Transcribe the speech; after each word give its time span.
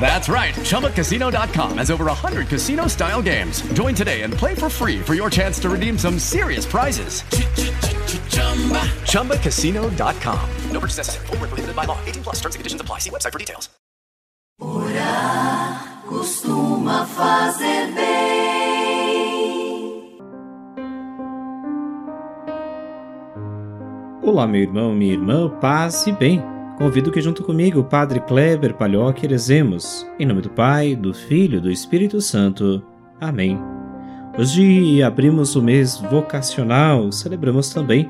That's 0.00 0.28
right. 0.30 0.54
ChumbaCasino.com 0.54 1.78
has 1.78 1.90
over 1.90 2.06
100 2.06 2.48
casino 2.48 2.86
style 2.86 3.20
games. 3.20 3.60
Join 3.74 3.94
today 3.94 4.22
and 4.22 4.32
play 4.32 4.54
for 4.54 4.70
free 4.70 5.00
for 5.00 5.14
your 5.14 5.28
chance 5.28 5.58
to 5.60 5.68
redeem 5.68 5.98
some 5.98 6.18
serious 6.18 6.64
prizes. 6.64 7.22
ChumbaCasino.com. 9.12 10.50
No 10.70 10.80
purchase 10.80 10.98
necessary. 10.98 11.26
Void 11.26 11.40
were 11.40 11.48
prohibited 11.48 11.76
by 11.76 11.84
law. 11.84 11.98
18 12.06 12.22
plus 12.22 12.36
terms 12.36 12.54
and 12.54 12.60
conditions 12.60 12.80
apply. 12.80 13.00
See 13.00 13.10
website 13.10 13.32
for 13.32 13.38
details. 13.38 13.68
Orar 14.60 16.02
costuma 16.08 17.06
fazer 17.06 17.94
bem. 17.94 18.28
Olá, 24.22 24.46
meu 24.46 24.62
irmão, 24.62 24.92
minha 24.94 25.12
irmã, 25.12 25.48
paz 25.60 26.06
e 26.06 26.12
bem. 26.12 26.42
Convido 26.78 27.10
que 27.10 27.20
junto 27.20 27.42
comigo 27.42 27.80
o 27.80 27.84
Padre 27.84 28.20
Kleber 28.20 28.72
Palhoque 28.72 29.26
rezemos. 29.26 30.06
Em 30.16 30.24
nome 30.24 30.40
do 30.40 30.48
Pai, 30.48 30.94
do 30.94 31.12
Filho 31.12 31.58
e 31.58 31.60
do 31.60 31.72
Espírito 31.72 32.20
Santo. 32.20 32.80
Amém. 33.20 33.58
Hoje 34.38 35.02
abrimos 35.02 35.56
o 35.56 35.62
mês 35.62 35.96
vocacional, 35.96 37.10
celebramos 37.10 37.70
também 37.70 38.08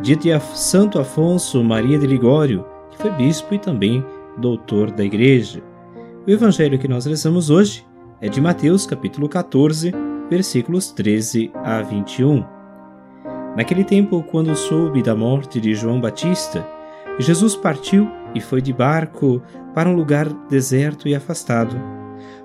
dia 0.00 0.14
de 0.14 0.30
Santo 0.54 1.00
Afonso 1.00 1.64
Maria 1.64 1.98
de 1.98 2.06
Ligório, 2.06 2.64
que 2.92 2.98
foi 2.98 3.10
bispo 3.10 3.52
e 3.52 3.58
também 3.58 4.06
doutor 4.38 4.92
da 4.92 5.04
Igreja. 5.04 5.60
O 6.24 6.30
evangelho 6.30 6.78
que 6.78 6.86
nós 6.86 7.06
rezamos 7.06 7.50
hoje 7.50 7.84
é 8.20 8.28
de 8.28 8.40
Mateus 8.40 8.86
capítulo 8.86 9.28
14, 9.28 9.92
versículos 10.30 10.92
13 10.92 11.50
a 11.64 11.82
21. 11.82 12.44
Naquele 13.56 13.82
tempo, 13.82 14.22
quando 14.30 14.54
soube 14.54 15.02
da 15.02 15.16
morte 15.16 15.60
de 15.60 15.74
João 15.74 16.00
Batista, 16.00 16.64
Jesus 17.18 17.54
partiu 17.54 18.08
e 18.34 18.40
foi 18.40 18.60
de 18.60 18.72
barco 18.72 19.40
para 19.74 19.88
um 19.88 19.94
lugar 19.94 20.28
deserto 20.48 21.08
e 21.08 21.14
afastado. 21.14 21.76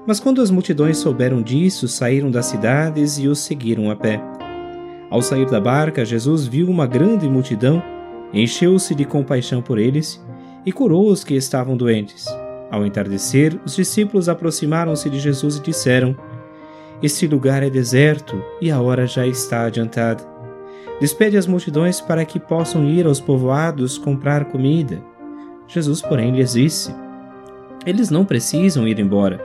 Mas 0.05 0.19
quando 0.19 0.41
as 0.41 0.51
multidões 0.51 0.97
souberam 0.97 1.41
disso, 1.41 1.87
saíram 1.87 2.29
das 2.29 2.45
cidades 2.45 3.17
e 3.17 3.27
o 3.27 3.35
seguiram 3.35 3.89
a 3.89 3.95
pé. 3.95 4.21
Ao 5.09 5.21
sair 5.21 5.47
da 5.47 5.59
barca, 5.59 6.05
Jesus 6.05 6.45
viu 6.45 6.69
uma 6.69 6.85
grande 6.85 7.27
multidão, 7.27 7.81
encheu-se 8.31 8.93
de 8.93 9.05
compaixão 9.05 9.61
por 9.61 9.79
eles 9.79 10.23
e 10.65 10.71
curou 10.71 11.09
os 11.09 11.23
que 11.23 11.33
estavam 11.33 11.75
doentes. 11.75 12.25
Ao 12.69 12.85
entardecer, 12.85 13.59
os 13.65 13.75
discípulos 13.75 14.29
aproximaram-se 14.29 15.09
de 15.09 15.19
Jesus 15.19 15.57
e 15.57 15.61
disseram: 15.61 16.15
Este 17.01 17.25
lugar 17.27 17.63
é 17.63 17.69
deserto 17.69 18.39
e 18.61 18.69
a 18.69 18.79
hora 18.79 19.07
já 19.07 19.25
está 19.25 19.65
adiantada. 19.65 20.38
Despede 20.99 21.37
as 21.37 21.47
multidões 21.47 22.01
para 22.01 22.25
que 22.25 22.39
possam 22.39 22.85
ir 22.85 23.05
aos 23.05 23.21
povoados 23.21 23.97
comprar 23.97 24.45
comida. 24.45 25.01
Jesus, 25.67 26.01
porém, 26.01 26.35
lhes 26.35 26.53
disse: 26.53 26.93
Eles 27.85 28.09
não 28.09 28.25
precisam 28.25 28.87
ir 28.87 28.99
embora. 28.99 29.39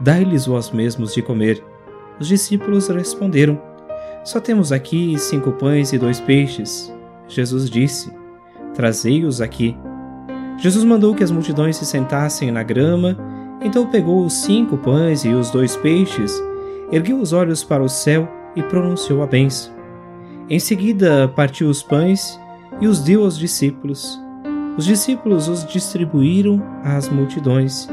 Dai-lhes 0.00 0.46
vós 0.46 0.70
mesmos 0.70 1.12
de 1.12 1.20
comer. 1.20 1.62
Os 2.18 2.28
discípulos 2.28 2.88
responderam: 2.88 3.60
Só 4.24 4.40
temos 4.40 4.72
aqui 4.72 5.18
cinco 5.18 5.52
pães 5.52 5.92
e 5.92 5.98
dois 5.98 6.20
peixes. 6.20 6.92
Jesus 7.28 7.68
disse: 7.68 8.10
Trazei-os 8.74 9.40
aqui. 9.40 9.76
Jesus 10.58 10.84
mandou 10.84 11.14
que 11.14 11.24
as 11.24 11.30
multidões 11.30 11.76
se 11.76 11.84
sentassem 11.84 12.50
na 12.50 12.62
grama, 12.62 13.18
então 13.60 13.90
pegou 13.90 14.24
os 14.24 14.32
cinco 14.32 14.78
pães 14.78 15.24
e 15.24 15.28
os 15.28 15.50
dois 15.50 15.76
peixes, 15.76 16.42
ergueu 16.90 17.20
os 17.20 17.34
olhos 17.34 17.62
para 17.62 17.82
o 17.82 17.88
céu 17.88 18.26
e 18.54 18.62
pronunciou 18.62 19.22
a 19.22 19.26
bênção. 19.26 19.75
Em 20.48 20.60
seguida, 20.60 21.26
partiu 21.26 21.68
os 21.68 21.82
pães 21.82 22.38
e 22.80 22.86
os 22.86 23.00
deu 23.00 23.24
aos 23.24 23.36
discípulos. 23.36 24.16
Os 24.78 24.84
discípulos 24.84 25.48
os 25.48 25.66
distribuíram 25.66 26.62
às 26.84 27.08
multidões. 27.08 27.88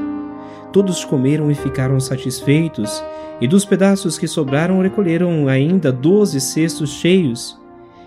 Todos 0.71 1.03
comeram 1.03 1.49
e 1.49 1.55
ficaram 1.55 1.99
satisfeitos, 1.99 3.03
e 3.41 3.47
dos 3.47 3.65
pedaços 3.65 4.19
que 4.19 4.27
sobraram 4.27 4.81
recolheram 4.81 5.47
ainda 5.47 5.91
doze 5.91 6.39
cestos 6.39 6.91
cheios. 6.91 7.59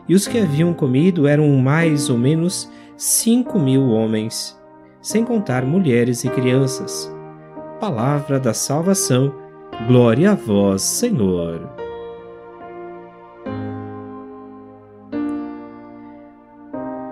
E 0.09 0.15
os 0.15 0.29
que 0.29 0.39
haviam 0.39 0.73
comido 0.73 1.27
eram 1.27 1.49
mais 1.57 2.09
ou 2.09 2.17
menos 2.17 2.71
cinco 2.97 3.59
mil 3.59 3.89
homens, 3.89 4.57
sem 5.03 5.25
contar 5.25 5.65
mulheres 5.65 6.23
e 6.23 6.29
crianças. 6.29 7.13
Palavra 7.81 8.39
da 8.39 8.55
salvação, 8.55 9.35
glória 9.89 10.31
a 10.31 10.35
vós, 10.35 10.83
Senhor. 10.83 11.76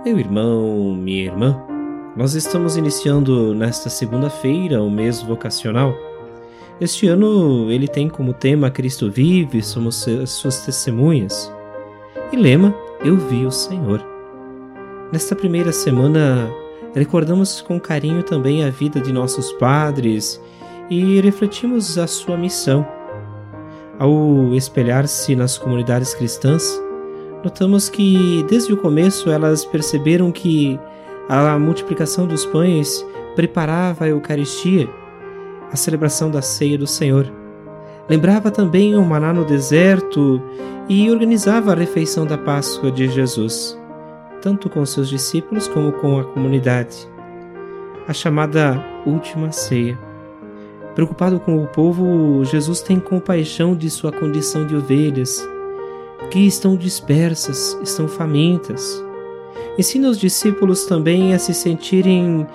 Meu 0.04 0.18
irmão, 0.18 0.94
minha 0.94 1.24
irmã, 1.24 1.58
nós 2.14 2.34
estamos 2.34 2.76
iniciando 2.76 3.54
nesta 3.54 3.88
segunda-feira 3.88 4.82
o 4.82 4.90
mês 4.90 5.22
vocacional. 5.22 5.96
Este 6.78 7.08
ano 7.08 7.70
ele 7.70 7.88
tem 7.88 8.06
como 8.06 8.34
tema 8.34 8.70
Cristo 8.70 9.10
vive, 9.10 9.62
somos 9.62 10.04
suas 10.26 10.60
testemunhas. 10.60 11.50
E 12.30 12.36
lema 12.36 12.74
Eu 13.02 13.16
vi 13.16 13.46
o 13.46 13.50
Senhor. 13.50 14.04
Nesta 15.10 15.34
primeira 15.34 15.72
semana, 15.72 16.50
recordamos 16.94 17.62
com 17.62 17.80
carinho 17.80 18.22
também 18.22 18.62
a 18.62 18.68
vida 18.68 19.00
de 19.00 19.10
nossos 19.10 19.52
padres 19.52 20.38
e 20.90 21.18
refletimos 21.22 21.96
a 21.96 22.06
sua 22.06 22.36
missão. 22.36 22.86
Ao 23.98 24.54
espelhar-se 24.54 25.34
nas 25.34 25.56
comunidades 25.56 26.12
cristãs, 26.12 26.78
notamos 27.44 27.90
que 27.90 28.44
desde 28.48 28.72
o 28.72 28.76
começo 28.76 29.30
elas 29.30 29.64
perceberam 29.64 30.32
que 30.32 30.80
a 31.28 31.58
multiplicação 31.58 32.26
dos 32.26 32.46
pães 32.46 33.04
preparava 33.36 34.04
a 34.04 34.08
Eucaristia, 34.08 34.88
a 35.70 35.76
celebração 35.76 36.30
da 36.30 36.40
ceia 36.40 36.78
do 36.78 36.86
Senhor. 36.86 37.30
Lembrava 38.08 38.50
também 38.50 38.96
o 38.96 39.04
maná 39.04 39.32
no 39.32 39.44
deserto 39.44 40.40
e 40.88 41.10
organizava 41.10 41.72
a 41.72 41.74
refeição 41.74 42.26
da 42.26 42.38
Páscoa 42.38 42.90
de 42.90 43.08
Jesus, 43.08 43.78
tanto 44.40 44.70
com 44.70 44.84
seus 44.84 45.08
discípulos 45.08 45.68
como 45.68 45.92
com 45.92 46.18
a 46.18 46.24
comunidade. 46.24 47.08
A 48.08 48.12
chamada 48.12 48.82
Última 49.06 49.52
Ceia. 49.52 49.98
Preocupado 50.94 51.40
com 51.40 51.62
o 51.62 51.66
povo, 51.66 52.44
Jesus 52.44 52.80
tem 52.80 53.00
compaixão 53.00 53.74
de 53.74 53.90
sua 53.90 54.12
condição 54.12 54.66
de 54.66 54.76
ovelhas 54.76 55.46
que 56.30 56.40
estão 56.40 56.76
dispersas, 56.76 57.78
estão 57.82 58.08
famintas. 58.08 59.02
Ensina 59.78 60.08
os 60.08 60.18
discípulos 60.18 60.84
também 60.84 61.34
a 61.34 61.38
se 61.38 61.52
sentirem 61.52 62.46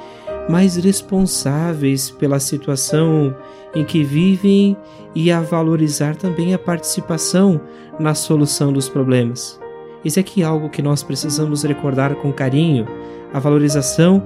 mais 0.50 0.76
responsáveis 0.78 2.10
pela 2.10 2.40
situação 2.40 3.36
em 3.76 3.86
que 3.86 4.04
vivem 4.04 4.76
e 5.14 5.32
a 5.32 5.42
valorizar 5.42 6.16
também 6.16 6.54
a 6.54 6.60
participação 6.60 7.62
na 8.00 8.14
solução 8.14 8.72
dos 8.74 8.90
problemas. 8.90 9.60
Isso 10.04 10.20
aqui 10.20 10.42
é 10.42 10.46
algo 10.46 10.70
que 10.70 10.82
nós 10.82 11.04
precisamos 11.04 11.64
recordar 11.64 12.16
com 12.16 12.32
carinho, 12.32 12.88
a 13.34 13.40
valorização 13.40 14.24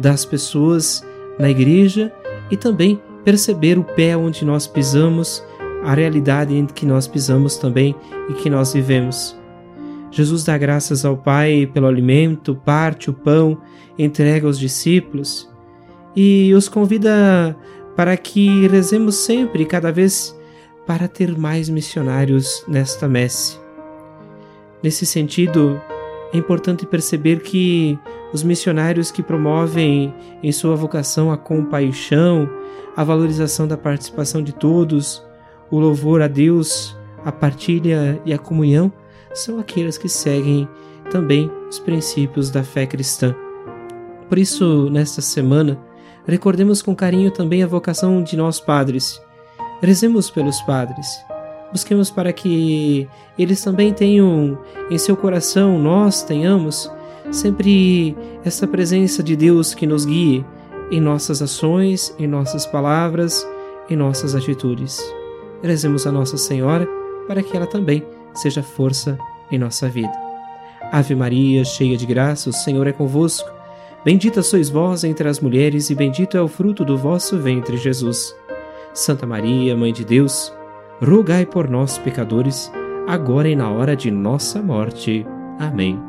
das 0.00 0.24
pessoas 0.24 1.04
na 1.38 1.50
igreja 1.50 2.12
e 2.50 2.56
também 2.56 3.00
perceber 3.24 3.78
o 3.78 3.84
pé 3.84 4.16
onde 4.16 4.44
nós 4.44 4.66
pisamos 4.66 5.42
a 5.82 5.94
realidade 5.94 6.54
em 6.54 6.66
que 6.66 6.84
nós 6.84 7.06
pisamos 7.06 7.56
também 7.56 7.94
e 8.28 8.34
que 8.34 8.50
nós 8.50 8.72
vivemos. 8.72 9.38
Jesus 10.10 10.44
dá 10.44 10.56
graças 10.56 11.04
ao 11.04 11.16
Pai 11.16 11.68
pelo 11.72 11.86
alimento, 11.86 12.54
parte 12.54 13.10
o 13.10 13.12
pão, 13.12 13.60
entrega 13.98 14.46
aos 14.46 14.58
discípulos 14.58 15.48
e 16.16 16.52
os 16.54 16.68
convida 16.68 17.56
para 17.96 18.16
que 18.16 18.66
rezemos 18.68 19.16
sempre, 19.16 19.64
cada 19.66 19.92
vez, 19.92 20.36
para 20.86 21.06
ter 21.06 21.36
mais 21.36 21.68
missionários 21.68 22.64
nesta 22.66 23.06
messe. 23.06 23.58
Nesse 24.82 25.04
sentido, 25.04 25.80
é 26.32 26.38
importante 26.38 26.86
perceber 26.86 27.40
que 27.40 27.98
os 28.32 28.42
missionários 28.42 29.10
que 29.10 29.22
promovem 29.22 30.14
em 30.42 30.52
sua 30.52 30.76
vocação 30.76 31.32
a 31.32 31.36
compaixão, 31.36 32.48
a 32.96 33.02
valorização 33.02 33.66
da 33.66 33.76
participação 33.76 34.42
de 34.42 34.52
todos, 34.52 35.27
o 35.70 35.78
louvor 35.78 36.22
a 36.22 36.28
Deus, 36.28 36.96
a 37.24 37.32
partilha 37.32 38.20
e 38.24 38.32
a 38.32 38.38
comunhão, 38.38 38.92
são 39.34 39.58
aqueles 39.58 39.98
que 39.98 40.08
seguem 40.08 40.68
também 41.10 41.50
os 41.68 41.78
princípios 41.78 42.50
da 42.50 42.62
fé 42.62 42.86
cristã. 42.86 43.34
Por 44.28 44.38
isso, 44.38 44.88
nesta 44.90 45.22
semana, 45.22 45.78
recordemos 46.26 46.82
com 46.82 46.94
carinho 46.94 47.30
também 47.30 47.62
a 47.62 47.66
vocação 47.66 48.22
de 48.22 48.36
nós 48.36 48.60
padres. 48.60 49.20
Rezemos 49.80 50.30
pelos 50.30 50.60
padres. 50.62 51.06
Busquemos 51.72 52.10
para 52.10 52.32
que 52.32 53.08
eles 53.38 53.62
também 53.62 53.92
tenham 53.92 54.58
em 54.90 54.98
seu 54.98 55.16
coração, 55.16 55.78
nós 55.78 56.22
tenhamos, 56.22 56.90
sempre 57.30 58.16
essa 58.44 58.66
presença 58.66 59.22
de 59.22 59.36
Deus 59.36 59.74
que 59.74 59.86
nos 59.86 60.06
guie 60.06 60.44
em 60.90 61.00
nossas 61.00 61.42
ações, 61.42 62.14
em 62.18 62.26
nossas 62.26 62.64
palavras, 62.64 63.46
em 63.88 63.96
nossas 63.96 64.34
atitudes. 64.34 65.02
Rezemos 65.62 66.06
a 66.06 66.12
Nossa 66.12 66.36
Senhora 66.36 66.88
para 67.26 67.42
que 67.42 67.56
ela 67.56 67.66
também 67.66 68.04
seja 68.34 68.62
força 68.62 69.18
em 69.50 69.58
nossa 69.58 69.88
vida. 69.88 70.12
Ave 70.90 71.14
Maria, 71.14 71.64
cheia 71.64 71.96
de 71.96 72.06
graça, 72.06 72.48
o 72.48 72.52
Senhor 72.52 72.86
é 72.86 72.92
convosco. 72.92 73.50
Bendita 74.04 74.42
sois 74.42 74.70
vós 74.70 75.04
entre 75.04 75.28
as 75.28 75.40
mulheres, 75.40 75.90
e 75.90 75.94
bendito 75.94 76.36
é 76.36 76.40
o 76.40 76.48
fruto 76.48 76.84
do 76.84 76.96
vosso 76.96 77.36
ventre, 77.36 77.76
Jesus. 77.76 78.34
Santa 78.94 79.26
Maria, 79.26 79.76
Mãe 79.76 79.92
de 79.92 80.04
Deus, 80.04 80.52
rogai 81.02 81.44
por 81.44 81.68
nós, 81.68 81.98
pecadores, 81.98 82.72
agora 83.06 83.48
e 83.48 83.56
na 83.56 83.70
hora 83.70 83.94
de 83.94 84.10
nossa 84.10 84.62
morte. 84.62 85.26
Amém. 85.58 86.00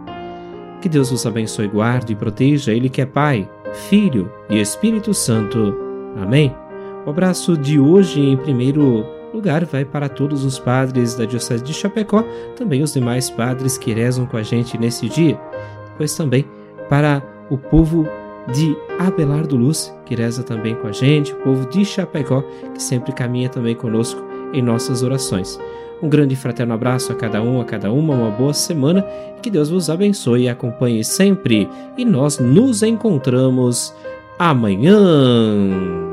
Que 0.82 0.88
Deus 0.88 1.12
vos 1.12 1.26
abençoe, 1.26 1.68
guarde 1.68 2.14
e 2.14 2.16
proteja, 2.16 2.72
Ele 2.72 2.90
que 2.90 3.02
é 3.02 3.06
Pai, 3.06 3.50
Filho 3.90 4.32
e 4.50 4.62
Espírito 4.62 5.14
Santo. 5.14 5.76
Amém. 6.16 6.56
O 7.06 7.10
abraço 7.10 7.58
de 7.58 7.80
hoje, 7.80 8.22
em 8.22 8.38
primeiro 8.38 9.06
lugar, 9.34 9.66
vai 9.66 9.86
para 9.86 10.10
todos 10.10 10.44
os 10.44 10.60
padres 10.60 11.16
da 11.16 11.26
Diocese 11.26 11.64
de 11.64 11.74
Chapecó, 11.74 12.24
também 12.56 12.82
os 12.82 12.94
demais 12.94 13.30
padres 13.30 13.78
que 13.78 13.94
rezam 13.94 14.26
com 14.26 14.38
a 14.38 14.44
gente 14.44 14.78
nesse 14.78 15.08
dia, 15.10 15.40
pois 15.98 16.16
também 16.16 16.46
para 16.90 17.22
o 17.50 17.58
povo 17.58 18.08
de 18.54 18.76
Abelardo 18.98 19.56
Luz, 19.56 19.94
que 20.06 20.16
reza 20.16 20.44
também 20.44 20.76
com 20.76 20.88
a 20.88 20.92
gente, 20.92 21.34
o 21.34 21.38
povo 21.38 21.70
de 21.70 21.86
Chapecó, 21.86 22.44
que 22.74 22.82
sempre 22.82 23.12
caminha 23.12 23.50
também 23.50 23.76
conosco 23.76 24.22
em 24.54 24.62
nossas 24.62 25.04
orações. 25.04 25.60
Um 26.02 26.08
grande 26.08 26.34
e 26.34 26.38
fraterno 26.38 26.74
abraço 26.74 27.12
a 27.12 27.16
cada 27.16 27.42
um, 27.42 27.60
a 27.60 27.66
cada 27.66 27.92
uma, 27.92 28.14
uma 28.14 28.32
boa 28.32 28.54
semana, 28.54 29.06
que 29.42 29.50
Deus 29.50 29.70
vos 29.70 29.90
abençoe 29.90 30.44
e 30.44 30.50
acompanhe 30.50 31.04
sempre. 31.04 31.70
E 31.98 32.06
nós 32.06 32.40
nos 32.40 32.84
encontramos 32.84 33.94
amanhã. 34.38 36.09